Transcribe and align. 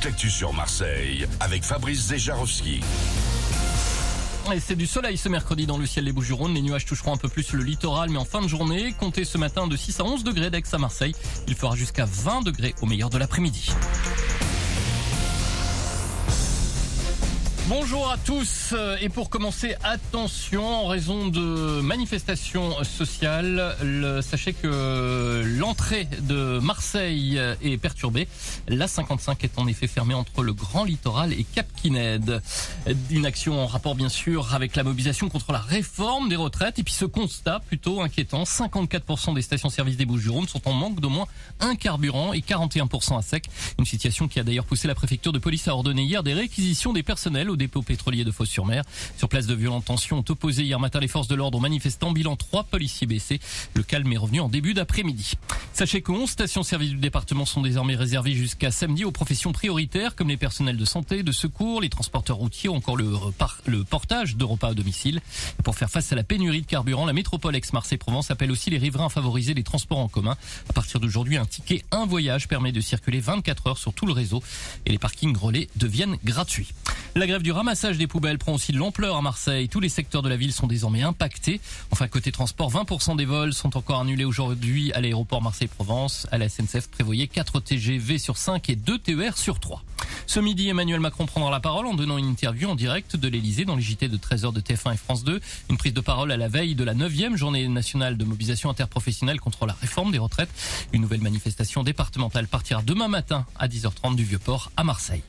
toute 0.00 0.30
sur 0.30 0.52
Marseille 0.54 1.26
avec 1.40 1.62
Fabrice. 1.62 2.10
Et 4.52 4.60
c'est 4.60 4.76
du 4.76 4.86
soleil 4.86 5.18
ce 5.18 5.28
mercredi 5.28 5.66
dans 5.66 5.76
le 5.76 5.84
ciel 5.84 6.06
des 6.06 6.12
Bouches-du-Rhône. 6.12 6.54
Les 6.54 6.62
nuages 6.62 6.86
toucheront 6.86 7.12
un 7.12 7.16
peu 7.18 7.28
plus 7.28 7.52
le 7.52 7.62
littoral, 7.62 8.08
mais 8.08 8.16
en 8.16 8.24
fin 8.24 8.40
de 8.40 8.48
journée, 8.48 8.94
comptez 8.98 9.24
ce 9.24 9.36
matin 9.36 9.66
de 9.66 9.76
6 9.76 10.00
à 10.00 10.04
11 10.04 10.24
degrés 10.24 10.50
d'Aix 10.50 10.62
à 10.72 10.78
Marseille. 10.78 11.14
Il 11.48 11.54
fera 11.54 11.76
jusqu'à 11.76 12.06
20 12.06 12.42
degrés 12.42 12.74
au 12.80 12.86
meilleur 12.86 13.10
de 13.10 13.18
l'après-midi. 13.18 13.70
Bonjour 17.70 18.10
à 18.10 18.16
tous 18.18 18.74
et 19.00 19.08
pour 19.08 19.30
commencer, 19.30 19.76
attention 19.84 20.66
en 20.66 20.88
raison 20.88 21.28
de 21.28 21.80
manifestations 21.80 22.82
sociales, 22.82 23.76
le- 23.80 24.20
sachez 24.22 24.54
que 24.54 25.44
l'entrée 25.56 26.08
de 26.22 26.58
Marseille 26.58 27.40
est 27.62 27.76
perturbée. 27.76 28.26
La 28.66 28.88
55 28.88 29.44
est 29.44 29.56
en 29.56 29.68
effet 29.68 29.86
fermée 29.86 30.14
entre 30.14 30.42
le 30.42 30.52
Grand 30.52 30.82
Littoral 30.82 31.32
et 31.32 31.44
Cap 31.44 31.68
Kined. 31.80 32.42
Une 33.08 33.24
action 33.24 33.62
en 33.62 33.66
rapport 33.68 33.94
bien 33.94 34.08
sûr 34.08 34.52
avec 34.52 34.74
la 34.74 34.82
mobilisation 34.82 35.28
contre 35.28 35.52
la 35.52 35.60
réforme 35.60 36.28
des 36.28 36.34
retraites 36.36 36.80
et 36.80 36.82
puis 36.82 36.92
ce 36.94 37.04
constat 37.04 37.60
plutôt 37.68 38.00
inquiétant, 38.02 38.42
54% 38.42 39.32
des 39.34 39.42
stations-service 39.42 39.96
des 39.96 40.06
Bouches-du-Rhône 40.06 40.48
sont 40.48 40.66
en 40.66 40.72
manque 40.72 40.98
d'au 40.98 41.08
moins 41.08 41.28
un 41.60 41.76
carburant 41.76 42.32
et 42.32 42.40
41% 42.40 43.16
à 43.16 43.22
sec. 43.22 43.44
Une 43.78 43.86
situation 43.86 44.26
qui 44.26 44.40
a 44.40 44.42
d'ailleurs 44.42 44.64
poussé 44.64 44.88
la 44.88 44.96
préfecture 44.96 45.32
de 45.32 45.38
police 45.38 45.68
à 45.68 45.74
ordonner 45.74 46.02
hier 46.02 46.24
des 46.24 46.34
réquisitions 46.34 46.92
des 46.92 47.04
personnels 47.04 47.48
au 47.48 47.59
dépôt 47.60 47.82
pétrolier 47.82 48.24
de 48.24 48.30
Fos-sur-Mer. 48.32 48.82
Sur 49.16 49.28
place 49.28 49.46
de 49.46 49.54
violentes 49.54 49.84
tensions 49.84 50.18
ont 50.18 50.24
opposé 50.28 50.64
hier 50.64 50.80
matin 50.80 50.98
les 50.98 51.08
forces 51.08 51.28
de 51.28 51.34
l'ordre 51.34 51.58
aux 51.58 51.60
manifestants. 51.60 52.10
Bilan 52.10 52.36
trois 52.36 52.64
policiers 52.64 53.06
blessés. 53.06 53.38
Le 53.74 53.82
calme 53.82 54.12
est 54.12 54.16
revenu 54.16 54.40
en 54.40 54.48
début 54.48 54.74
d'après-midi. 54.74 55.34
Sachez 55.74 56.02
que 56.02 56.10
11 56.10 56.28
stations-service 56.28 56.90
du 56.90 56.96
département 56.96 57.44
sont 57.44 57.62
désormais 57.62 57.94
réservées 57.94 58.34
jusqu'à 58.34 58.70
samedi 58.70 59.04
aux 59.04 59.12
professions 59.12 59.52
prioritaires 59.52 60.16
comme 60.16 60.28
les 60.28 60.36
personnels 60.36 60.76
de 60.76 60.84
santé, 60.84 61.22
de 61.22 61.32
secours, 61.32 61.80
les 61.80 61.88
transporteurs 61.90 62.36
routiers 62.36 62.68
ou 62.68 62.74
encore 62.74 62.96
le, 62.96 63.84
portage 63.84 64.36
de 64.36 64.44
repas 64.44 64.70
à 64.70 64.74
domicile. 64.74 65.20
Pour 65.62 65.76
faire 65.76 65.90
face 65.90 66.12
à 66.12 66.16
la 66.16 66.24
pénurie 66.24 66.62
de 66.62 66.66
carburant, 66.66 67.04
la 67.04 67.12
métropole 67.12 67.54
ex-Marseille-Provence 67.54 68.30
appelle 68.30 68.50
aussi 68.50 68.70
les 68.70 68.78
riverains 68.78 69.06
à 69.06 69.10
favoriser 69.10 69.54
les 69.54 69.62
transports 69.62 69.98
en 69.98 70.08
commun. 70.08 70.36
À 70.68 70.72
partir 70.72 70.98
d'aujourd'hui, 70.98 71.36
un 71.36 71.46
ticket 71.46 71.84
un 71.92 72.06
voyage 72.06 72.48
permet 72.48 72.72
de 72.72 72.80
circuler 72.80 73.20
24 73.20 73.66
heures 73.66 73.78
sur 73.78 73.92
tout 73.92 74.06
le 74.06 74.12
réseau 74.12 74.42
et 74.86 74.90
les 74.90 74.98
parkings 74.98 75.36
relais 75.36 75.68
deviennent 75.76 76.16
gratuits. 76.24 76.72
La 77.16 77.26
grève 77.26 77.42
du 77.42 77.49
ramassage 77.52 77.98
des 77.98 78.06
poubelles 78.06 78.38
prend 78.38 78.52
aussi 78.52 78.72
de 78.72 78.78
l'ampleur 78.78 79.16
à 79.16 79.22
Marseille. 79.22 79.68
Tous 79.68 79.80
les 79.80 79.88
secteurs 79.88 80.22
de 80.22 80.28
la 80.28 80.36
ville 80.36 80.52
sont 80.52 80.66
désormais 80.66 81.02
impactés. 81.02 81.60
Enfin, 81.90 82.08
côté 82.08 82.32
transport, 82.32 82.70
20% 82.70 83.16
des 83.16 83.24
vols 83.24 83.52
sont 83.52 83.76
encore 83.76 84.00
annulés 84.00 84.24
aujourd'hui 84.24 84.92
à 84.92 85.00
l'aéroport 85.00 85.42
Marseille-Provence. 85.42 86.26
À 86.30 86.38
la 86.38 86.48
SNCF, 86.48 86.88
prévoyez 86.88 87.28
4 87.28 87.60
TGV 87.60 88.18
sur 88.18 88.36
5 88.36 88.68
et 88.70 88.76
2 88.76 88.98
TER 88.98 89.36
sur 89.38 89.60
3. 89.60 89.82
Ce 90.26 90.40
midi, 90.40 90.68
Emmanuel 90.68 91.00
Macron 91.00 91.26
prendra 91.26 91.50
la 91.50 91.60
parole 91.60 91.86
en 91.86 91.94
donnant 91.94 92.18
une 92.18 92.26
interview 92.26 92.68
en 92.68 92.74
direct 92.74 93.16
de 93.16 93.28
l'Elysée 93.28 93.64
dans 93.64 93.76
les 93.76 93.82
JT 93.82 94.08
de 94.08 94.16
13h 94.16 94.52
de 94.52 94.60
TF1 94.60 94.94
et 94.94 94.96
France 94.96 95.24
2. 95.24 95.40
Une 95.70 95.76
prise 95.76 95.94
de 95.94 96.00
parole 96.00 96.32
à 96.32 96.36
la 96.36 96.48
veille 96.48 96.74
de 96.74 96.84
la 96.84 96.94
9e 96.94 97.36
journée 97.36 97.66
nationale 97.68 98.16
de 98.16 98.24
mobilisation 98.24 98.70
interprofessionnelle 98.70 99.40
contre 99.40 99.66
la 99.66 99.72
réforme 99.72 100.12
des 100.12 100.18
retraites. 100.18 100.50
Une 100.92 101.02
nouvelle 101.02 101.20
manifestation 101.20 101.82
départementale 101.82 102.46
partira 102.46 102.82
demain 102.82 103.08
matin 103.08 103.46
à 103.58 103.68
10h30 103.68 104.14
du 104.14 104.24
Vieux-Port 104.24 104.70
à 104.76 104.84
Marseille. 104.84 105.22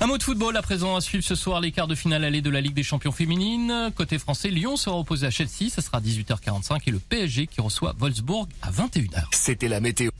Un 0.00 0.06
mot 0.06 0.18
de 0.18 0.22
football 0.22 0.56
à 0.56 0.62
présent 0.62 0.96
à 0.96 1.00
suivre 1.00 1.24
ce 1.24 1.34
soir 1.34 1.60
les 1.60 1.72
quarts 1.72 1.86
de 1.86 1.94
finale 1.94 2.24
allée 2.24 2.42
de 2.42 2.50
la 2.50 2.60
Ligue 2.60 2.74
des 2.74 2.82
Champions 2.82 3.12
féminines. 3.12 3.90
Côté 3.94 4.18
français, 4.18 4.50
Lyon 4.50 4.76
sera 4.76 4.98
opposé 4.98 5.26
à 5.26 5.30
Chelsea, 5.30 5.70
ça 5.70 5.82
sera 5.82 5.98
à 5.98 6.00
18h45 6.00 6.80
et 6.86 6.90
le 6.90 6.98
PSG 6.98 7.46
qui 7.46 7.60
reçoit 7.60 7.94
Wolfsburg 7.98 8.48
à 8.62 8.70
21h. 8.70 9.24
C'était 9.30 9.68
la 9.68 9.80
météo. 9.80 10.10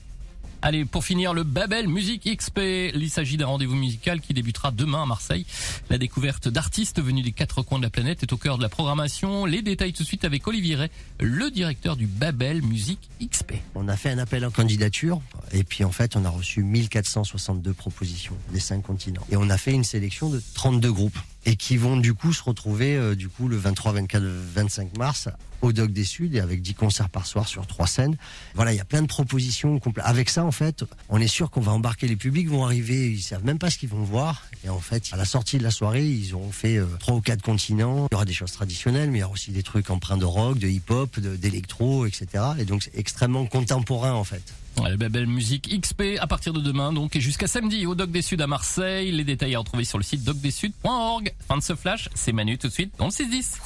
Allez, 0.67 0.87
pour 0.87 1.05
finir, 1.05 1.35
le 1.35 1.43
Babel 1.43 1.89
Music 1.89 2.23
XP. 2.25 2.59
Il 2.95 3.11
s'agit 3.11 3.37
d'un 3.37 3.45
rendez-vous 3.45 3.75
musical 3.75 4.23
qui 4.23 4.33
débutera 4.33 4.71
demain 4.71 5.03
à 5.03 5.05
Marseille. 5.05 5.45
La 5.91 5.99
découverte 5.99 6.49
d'artistes 6.49 7.03
venus 7.03 7.23
des 7.23 7.33
quatre 7.33 7.61
coins 7.61 7.77
de 7.77 7.83
la 7.83 7.91
planète 7.91 8.23
est 8.23 8.33
au 8.33 8.39
cœur 8.39 8.57
de 8.57 8.63
la 8.63 8.71
programmation. 8.71 9.45
Les 9.45 9.61
détails 9.61 9.93
tout 9.93 10.05
de 10.05 10.09
suite 10.09 10.25
avec 10.25 10.49
Olivier 10.49 10.77
Ray, 10.77 10.89
le 11.21 11.51
directeur 11.51 11.97
du 11.97 12.07
Babel 12.07 12.63
Music 12.63 12.99
XP. 13.23 13.57
On 13.75 13.89
a 13.89 13.97
fait 13.99 14.09
un 14.09 14.17
appel 14.17 14.43
en 14.47 14.51
candidature 14.51 15.21
et 15.53 15.65
puis 15.65 15.85
en 15.85 15.93
fait 15.93 16.17
on 16.17 16.25
a 16.25 16.31
reçu 16.31 16.63
1462 16.63 17.75
propositions 17.75 18.35
des 18.51 18.61
cinq 18.61 18.85
continents 18.85 19.27
et 19.31 19.37
on 19.37 19.51
a 19.51 19.59
fait 19.59 19.73
une 19.73 19.85
sélection 19.85 20.31
de 20.31 20.41
32 20.55 20.91
groupes 20.91 21.19
et 21.47 21.57
qui 21.57 21.77
vont 21.77 21.97
du 21.97 22.15
coup 22.15 22.33
se 22.33 22.43
retrouver 22.43 22.97
euh, 22.97 23.15
du 23.15 23.29
coup 23.29 23.49
le 23.49 23.57
23, 23.57 23.93
24, 23.93 24.23
25 24.23 24.99
mars 24.99 25.29
au 25.63 25.73
Doc 25.73 25.93
des 25.93 26.05
Suds 26.05 26.31
et 26.35 26.41
avec 26.41 26.61
10 26.61 26.75
concerts 26.75 27.09
par 27.09 27.27
soir 27.27 27.49
sur 27.49 27.67
trois 27.67 27.87
scènes. 27.87 28.17
Voilà, 28.55 28.73
il 28.73 28.77
y 28.77 28.81
a 28.81 28.85
plein 28.85 29.01
de 29.01 29.07
propositions 29.07 29.81
Avec 30.03 30.29
ça 30.29 30.45
en 30.45 30.51
fait, 30.51 30.85
on 31.09 31.21
est 31.21 31.29
sûr 31.29 31.51
qu'on 31.51 31.61
va 31.61 31.73
embarquer 31.73 32.07
les 32.07 32.17
publics 32.17 32.49
vont 32.49 32.65
arriver, 32.65 33.11
ils 33.11 33.23
savent 33.23 33.45
même 33.45 33.59
pas 33.59 33.71
ce 33.71 33.79
qu'ils 33.79 33.89
vont 33.89 34.03
voir 34.03 34.43
et 34.65 34.69
en 34.69 34.81
fait 34.81 35.09
à 35.13 35.17
la 35.17 35.25
sortie 35.25 35.59
de 35.59 35.63
la 35.63 35.71
soirée, 35.71 36.07
ils 36.07 36.35
auront 36.35 36.53
fait 36.53 36.77
euh, 36.77 36.87
trois 36.99 37.15
ou 37.15 37.21
quatre 37.21 37.43
continents. 37.43 38.09
Il 38.11 38.15
y 38.15 38.17
aura 38.17 38.25
des 38.25 38.35
choses 38.35 38.53
traditionnelles 38.53 39.11
mais 39.11 39.19
il 39.19 39.21
y 39.23 39.25
aura 39.25 39.33
aussi 39.33 39.53
des 39.53 39.63
trucs 39.63 39.91
empreints 39.91 40.19
de 40.19 40.25
rock, 40.25 40.59
de 40.59 40.69
hip-hop, 40.69 41.19
d'électro, 41.19 42.07
etc. 42.07 42.27
Et 42.59 42.65
donc 42.65 42.83
c'est 42.83 42.97
extrêmement 42.99 43.47
contemporain 43.47 44.13
en 44.13 44.25
fait. 44.25 44.43
Ouais, 44.81 44.91
Le 44.91 44.97
Babel 44.97 45.27
Music 45.27 45.81
XP 45.81 46.19
à 46.21 46.27
partir 46.27 46.53
de 46.53 46.61
demain 46.61 46.93
donc 46.93 47.15
et 47.17 47.21
jusqu'à 47.21 47.47
samedi 47.47 47.87
au 47.87 47.95
Doc 47.95 48.11
des 48.11 48.23
Suds 48.23 48.41
à 48.41 48.47
Marseille. 48.47 49.13
Les 49.13 49.25
détails 49.25 49.55
à 49.55 49.59
retrouver 49.59 49.85
sur 49.85 49.99
le 49.99 50.05
site 50.05 50.25
docdessuds.org. 50.25 51.33
Fin 51.47 51.57
de 51.57 51.63
ce 51.63 51.75
flash, 51.75 52.09
c'est 52.15 52.33
Manu 52.33 52.59
tout 52.59 52.69
de 52.69 52.73
suite 52.73 52.93
dans 52.99 53.07
le 53.07 53.11
6-10. 53.11 53.59